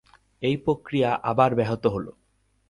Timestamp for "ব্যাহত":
1.55-1.83